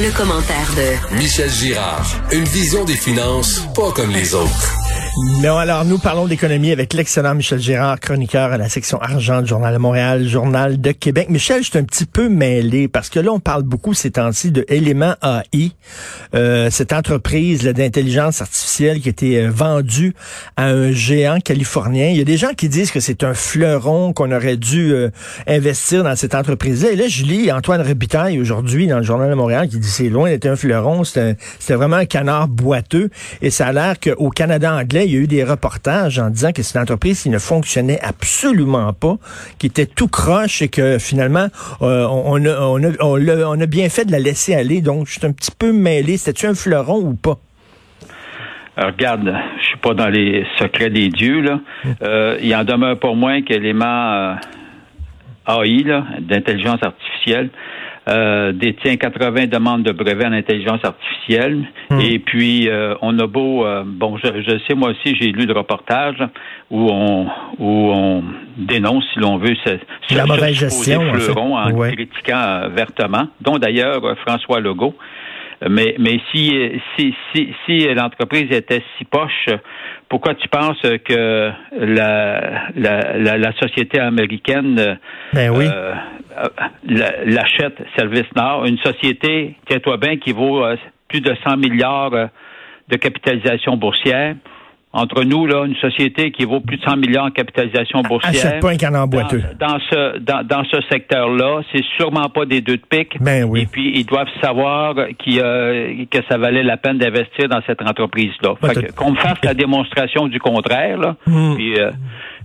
[0.00, 2.06] Le, commentaire de Michel Girard.
[2.32, 4.74] Une vision des finances pas comme les autres.
[5.42, 9.48] Non, alors nous parlons d'économie avec l'excellent Michel Girard, chroniqueur à la section argent du
[9.48, 11.28] Journal de Montréal, Journal de Québec.
[11.28, 14.50] Michel, je suis un petit peu mêlé parce que là, on parle beaucoup ces temps-ci
[14.50, 15.72] de Element AI,
[16.34, 20.14] euh, cette entreprise d'intelligence artificielle qui a été euh, vendue
[20.56, 22.08] à un géant californien.
[22.08, 25.10] Il y a des gens qui disent que c'est un fleuron qu'on aurait dû euh,
[25.46, 26.90] investir dans cette entreprise-là.
[26.92, 30.08] Et là, je lis Antoine Robitaille aujourd'hui dans le Journal de Montréal qui dit c'est
[30.08, 31.36] loin d'être un fleuron, c'était
[31.68, 33.10] vraiment un canard boiteux.
[33.42, 36.62] Et ça a l'air qu'au Canada il y a eu des reportages en disant que
[36.62, 39.16] c'est une entreprise qui ne fonctionnait absolument pas,
[39.58, 41.48] qui était tout croche et que finalement,
[41.82, 44.80] euh, on, a, bien fait de la laisser aller.
[44.80, 46.16] Donc, je suis un petit peu mêlé.
[46.16, 47.38] C'était-tu un fleuron ou pas?
[48.76, 51.60] Alors, regarde, je suis pas dans les secrets des dieux, là.
[52.02, 55.84] Euh, il en demeure pour moins qu'élément euh, AI,
[56.20, 57.50] d'intelligence artificielle,
[58.08, 61.68] euh, détient 80 demandes de brevets en intelligence artificielle.
[61.90, 62.00] Hmm.
[62.00, 65.52] Et puis, euh, on a beau, euh, bon, je, sais, moi aussi, j'ai lu le
[65.52, 66.16] reportage
[66.70, 67.26] où on,
[67.58, 68.24] où on
[68.56, 74.16] dénonce, si l'on veut, ce, ce la mauvaise gestion, fleuron en, critiquant vertement, dont d'ailleurs
[74.26, 74.94] François Legault.
[75.68, 76.52] Mais, mais si,
[76.96, 79.48] si, si, si l'entreprise était si poche,
[80.08, 84.98] pourquoi tu penses que la, la, la, société américaine
[85.32, 85.66] ben oui.
[85.66, 85.94] euh,
[87.24, 90.76] l'achète Service Nord, une société, tiens-toi bien, qui vaut euh,
[91.08, 92.26] plus de 100 milliards euh,
[92.88, 94.36] de capitalisation boursière?
[94.98, 98.30] Entre nous, là, une société qui vaut plus de 100 milliards en capitalisation boursière.
[98.30, 99.42] Achète pas un canard boiteux.
[99.58, 103.16] Dans, ce, dans, dans ce secteur-là, c'est sûrement pas des deux de pique.
[103.20, 103.62] Ben oui.
[103.62, 107.82] Et puis, ils doivent savoir qu euh, que ça valait la peine d'investir dans cette
[107.82, 108.54] entreprise-là.
[108.60, 111.16] Ben, qu'on me fasse la démonstration du contraire, là.
[111.26, 111.54] Hmm.
[111.54, 111.90] Puis, euh,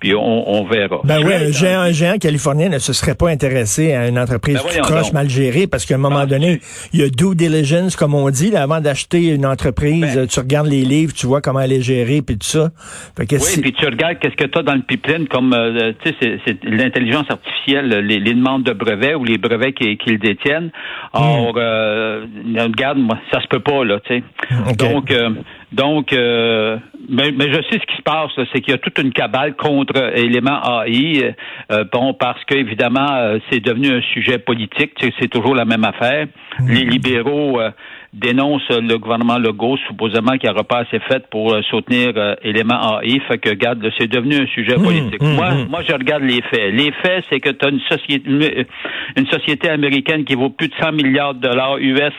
[0.00, 1.00] puis on, verra.
[1.04, 4.58] Ben oui, un géant, un géant, californien ne se serait pas intéressé à une entreprise
[4.62, 6.60] ben croche, mal gérée, parce qu'à un moment donné,
[6.92, 10.26] il y a due diligence, comme on dit, là, avant d'acheter une entreprise, ben.
[10.26, 12.70] tu regardes les livres, tu vois comment elle est gérée, puis tout ça.
[13.18, 13.26] oui,
[13.60, 16.64] puis tu regardes qu'est-ce que tu as dans le pipeline, comme, euh, tu sais, c'est
[16.64, 20.70] l'intelligence artificielle, les, demandes de brevets ou les brevets qu'ils détiennent.
[21.12, 21.58] Or, hmm.
[21.58, 22.26] euh,
[22.56, 24.22] regarde, moi, ça se peut pas, là, tu sais.
[24.76, 25.30] Donc, euh,
[25.72, 26.78] donc, euh,
[27.10, 29.54] mais, mais, je sais ce qui se passe, c'est qu'il y a toute une cabale
[29.54, 31.24] contre éléments AI.
[31.24, 31.32] Euh,
[31.72, 34.92] euh, bon, parce qu'évidemment, c'est devenu un sujet politique.
[35.20, 36.26] c'est toujours la même affaire.
[36.60, 36.68] Mhm.
[36.70, 37.60] Les libéraux
[38.14, 43.20] dénoncent le gouvernement Legault, supposément qu'il n'aura pas assez fait pour soutenir éléments AI.
[43.28, 44.84] Fait que, regarde, c'est devenu un sujet mhm.
[44.84, 45.22] politique.
[45.22, 45.34] Mhm.
[45.34, 46.72] Moi, moi, je regarde les faits.
[46.72, 48.66] Les faits, c'est que tu as une société,
[49.16, 52.14] une société américaine qui vaut plus de 100 milliards de dollars US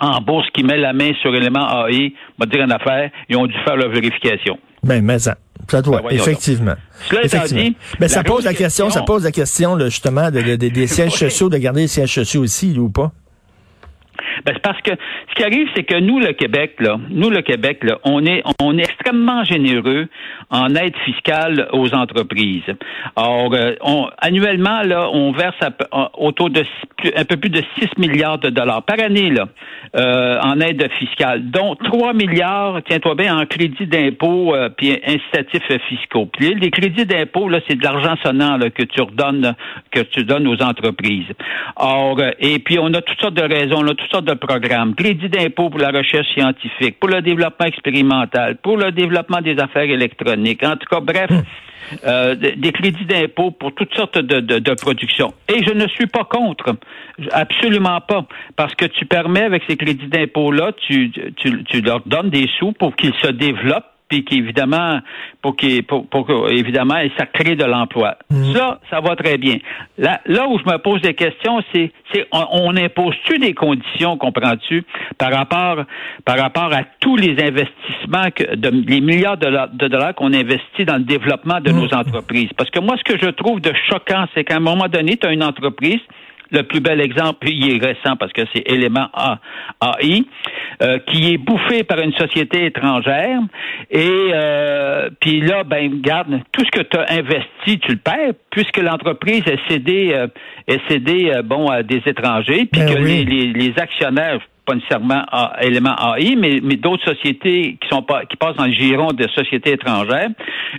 [0.00, 3.46] en bourse qui met la main sur l'élément AI, va dire en affaire, ils ont
[3.46, 4.58] dû faire leur vérification.
[4.82, 5.36] Ben, mais ça,
[5.68, 6.74] ça doit, ben, effectivement.
[7.08, 7.62] Cela effectivement.
[7.62, 11.58] Dit, ben, ça pose la question, ça pose la question, justement, des sièges sociaux, de
[11.58, 13.12] garder les sièges sociaux aussi, ou pas?
[14.44, 14.92] Ben, c'est parce que
[15.30, 18.42] ce qui arrive, c'est que nous, le Québec, là, nous, le Québec, là, on est,
[18.60, 20.08] on est extrêmement généreux
[20.50, 22.62] en aide fiscale aux entreprises.
[23.16, 25.56] Or, euh, on, annuellement, là, on verse
[26.14, 26.64] autour de
[27.16, 29.48] un peu plus de 6 milliards de dollars par année, là,
[29.96, 35.82] euh, en aide fiscale, dont 3 milliards, tiens-toi bien, en crédit d'impôt euh, puis incitatifs
[35.88, 36.26] fiscaux.
[36.26, 39.54] Puis les crédits d'impôt, là, c'est de l'argent sonnant là, que tu redonnes,
[39.90, 41.28] que tu donnes aux entreprises.
[41.76, 44.94] Or, et puis on a toutes sortes de raisons, on a toutes sortes de programmes.
[44.94, 49.90] Crédit d'impôt pour la recherche scientifique, pour le développement expérimental, pour le développement des affaires
[49.90, 50.62] électroniques.
[50.62, 51.30] En tout cas, bref,
[52.06, 55.32] euh, des crédits d'impôt pour toutes sortes de, de, de productions.
[55.48, 56.76] Et je ne suis pas contre,
[57.32, 58.26] absolument pas,
[58.56, 62.72] parce que tu permets avec ces crédits d'impôt-là, tu, tu, tu leur donnes des sous
[62.72, 65.00] pour qu'ils se développent puis qu'évidemment,
[65.40, 68.16] pour, qu'il, pour, pour évidemment, ça crée de l'emploi.
[68.28, 68.52] Mm.
[68.52, 69.56] Ça, ça va très bien.
[69.96, 74.84] Là, là où je me pose des questions, c'est, c'est on, impose-tu des conditions, comprends-tu,
[75.16, 75.84] par rapport,
[76.24, 80.84] par rapport à tous les investissements, que, de, les milliards de, de dollars qu'on investit
[80.84, 81.76] dans le développement de mm.
[81.76, 82.50] nos entreprises?
[82.56, 85.26] Parce que moi, ce que je trouve de choquant, c'est qu'à un moment donné, tu
[85.26, 86.00] as une entreprise
[86.50, 89.08] le plus bel exemple, il est récent parce que c'est élément
[89.82, 90.24] AI,
[90.82, 93.40] euh, qui est bouffé par une société étrangère.
[93.90, 98.32] Et euh, puis là, ben garde, tout ce que tu as investi, tu le perds,
[98.50, 100.26] puisque l'entreprise est cédée, euh,
[100.66, 105.24] est cédée bon, à des étrangers, puis ben que les, les, actionnaires pas nécessairement
[105.62, 109.26] élément AI, mais, mais d'autres sociétés qui sont pas qui passent dans le giron de
[109.28, 110.28] sociétés étrangères.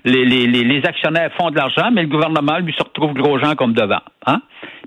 [0.06, 3.56] Les, les, les actionnaires font de l'argent, mais le gouvernement lui se retrouve gros gens
[3.56, 4.02] comme devant.
[4.28, 4.42] Hein?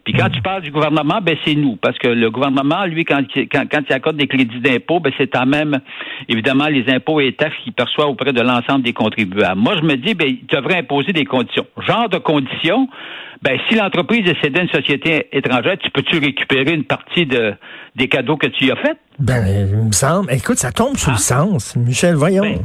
[0.04, 3.22] Puis quand tu parles du gouvernement, ben c'est nous, parce que le gouvernement, lui, quand,
[3.50, 5.80] quand, quand il accorde des crédits d'impôt, ben c'est quand même,
[6.28, 9.58] évidemment, les impôts et taxes qu'il perçoit auprès de l'ensemble des contribuables.
[9.58, 11.66] Moi, je me dis, ben, il devrait imposer des conditions.
[11.86, 12.86] Genre de conditions,
[13.40, 17.54] ben, si l'entreprise est cédée à une société étrangère, tu peux-tu récupérer une partie de,
[17.96, 18.98] des cadeaux que tu y as faits?
[19.18, 20.30] Ben, il me semble.
[20.32, 21.18] Écoute, ça tombe sur le ah.
[21.18, 21.76] sens.
[21.76, 22.42] Michel, voyons.
[22.42, 22.58] Ben,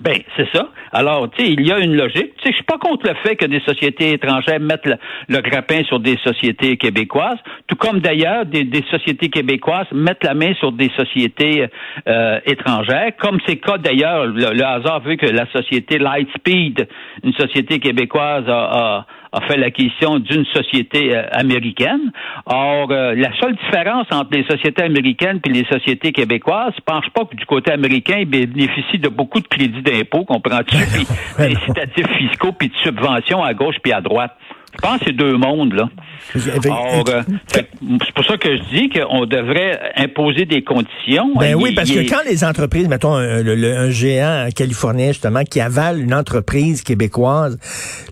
[0.00, 0.68] ben, c'est ça.
[0.92, 2.34] Alors, tu sais, il y a une logique.
[2.36, 4.86] Tu sais, je suis pas contre le fait que des sociétés étrangères mettent
[5.28, 10.54] le, grappin sur des sociétés québécoises, tout comme d'ailleurs des, sociétés québécoises mettent la main
[10.54, 11.66] sur des sociétés
[12.08, 16.88] euh, étrangères, comme c'est le cas d'ailleurs, le, hasard veut que la société Lightspeed,
[17.22, 19.06] une société québécoise, a a
[19.40, 22.12] fait l'acquisition d'une société euh, américaine.
[22.46, 27.08] Or, euh, la seule différence entre les sociétés américaines et les sociétés québécoises, je pense
[27.14, 31.06] pas que du côté américain, ils bénéficient de beaucoup de crédits d'impôt, comprends-tu, puis
[31.38, 34.32] d'incitatifs fiscaux, puis de subventions à gauche puis à droite.
[34.72, 35.88] Je pense que c'est deux mondes, là.
[36.36, 37.22] Euh,
[37.52, 41.34] c'est pour ça que je dis qu'on devrait imposer des conditions.
[41.38, 46.14] Ben oui, parce que quand les entreprises, mettons un, géant californien, justement, qui avale une
[46.14, 47.58] entreprise québécoise,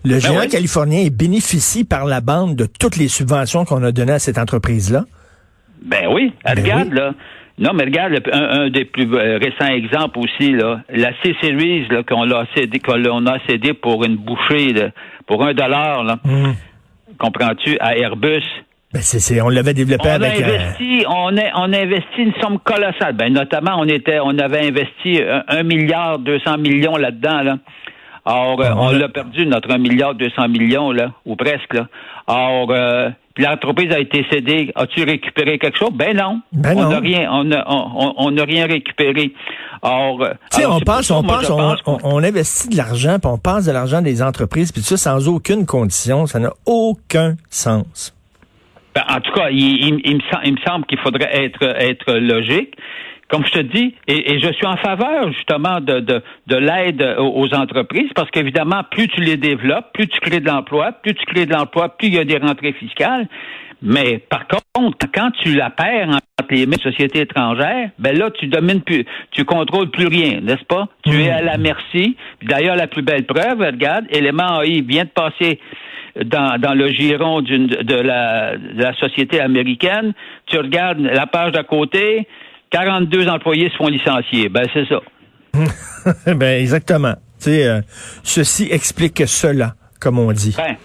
[0.03, 4.13] le ben géant californien bénéficie par la bande de toutes les subventions qu'on a données
[4.13, 5.05] à cette entreprise-là?
[5.83, 6.33] Ben oui.
[6.43, 7.13] Ben regarde, là.
[7.59, 12.45] Non, mais regarde, un, des plus euh, récents exemples aussi, là, la C-Series qu'on a
[12.55, 14.73] cédé, qu'on a cédé pour une bouchée,
[15.27, 16.19] pour un dollar, là.
[16.23, 16.53] Hmm.
[17.17, 18.45] Comprends-tu, à Airbus.
[18.93, 19.01] Ben
[19.43, 20.41] on l'avait développé on avec.
[20.41, 23.13] A euh, investi, on, a, on a investi une somme colossale.
[23.13, 27.43] Ben notamment, on était, on avait investi un, milliard deux cents millions là-dedans.
[27.43, 27.57] Là.
[28.25, 31.73] Or, euh, on l'a perdu notre un milliard deux cents millions là, ou presque.
[31.73, 31.87] Là.
[32.25, 32.71] Or,
[33.37, 34.71] l'entreprise a été cédée.
[34.75, 35.91] As-tu récupéré quelque chose?
[35.93, 36.41] Ben non.
[36.51, 39.33] Ben on n'a rien, on n'a on, rien récupéré.
[39.81, 41.23] Or, euh, tu sais, on passe, on
[42.03, 45.65] on, investit de l'argent, puis on passe de l'argent des entreprises, puis ça sans aucune
[45.65, 48.13] condition, ça n'a aucun sens.
[48.93, 52.75] Ben, en tout cas, il, me, semble qu'il faudrait être, être logique
[53.29, 57.53] comme je te dis, et, je suis en faveur justement de, de, de l'aide aux
[57.53, 61.45] entreprises parce qu'évidemment, plus tu les développes, plus tu crées de l'emploi, plus tu crées
[61.45, 63.27] de l'emploi, plus il y a des rentrées fiscales.
[63.81, 68.29] Mais par contre, quand tu la perds entre les mains de sociétés étrangères, ben là,
[68.31, 70.89] tu domines plus, tu contrôles plus rien, n'est-ce pas?
[71.05, 72.17] Tu es à la merci.
[72.41, 75.59] D'ailleurs, la plus belle preuve, regarde, Élément AI vient de passer
[76.25, 80.13] dans, dans le giron de, la, de la société américaine.
[80.47, 82.27] Tu regardes la page d'à côté,
[82.71, 84.49] 42 employés se font licencier.
[84.49, 85.01] Ben, c'est ça.
[86.33, 87.13] ben, exactement.
[87.39, 87.81] Tu sais, euh,
[88.23, 90.55] ceci explique cela, comme on dit.
[90.57, 90.75] Ben,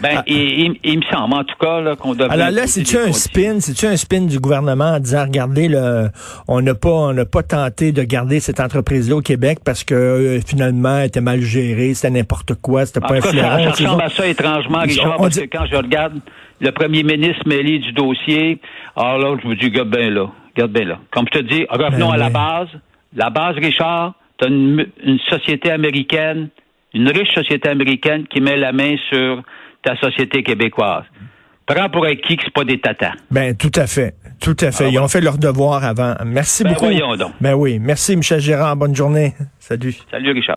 [0.00, 0.22] ben, ah.
[0.26, 2.32] il, il, me semble, en tout cas, là, qu'on devrait.
[2.32, 6.08] Alors là, c'est-tu un spin, c'est-tu un spin du gouvernement en disant, regardez, le,
[6.48, 9.94] on n'a pas, on n'a pas tenté de garder cette entreprise-là au Québec parce que
[9.94, 14.02] euh, finalement, elle était mal gérée, c'était n'importe quoi, c'était pas un Ça, ça ressemble
[14.02, 16.14] à ça étrangement, Richard, parce que quand je regarde
[16.60, 18.60] le premier ministre mêlé du dossier,
[18.96, 20.98] alors là, je me dis, bien là, regarde bien là.
[21.10, 22.68] Comme je te dis, revenons ben à la base.
[23.14, 26.48] La base, Richard, tu as une, une société américaine,
[26.92, 29.42] une riche société américaine qui met la main sur
[29.82, 31.04] ta société québécoise.
[31.66, 33.12] Prends pour acquis que c'est pas des tatas.
[33.30, 34.14] Ben, tout à fait.
[34.40, 34.84] Tout à fait.
[34.86, 36.14] Ah Ils ont fait leur devoir avant.
[36.26, 36.84] Merci ben, beaucoup.
[36.86, 37.32] Voyons donc.
[37.40, 37.78] Ben oui.
[37.80, 38.76] Merci, Michel Gérard.
[38.76, 39.32] Bonne journée.
[39.58, 39.94] Salut.
[40.10, 40.52] Salut, Richard.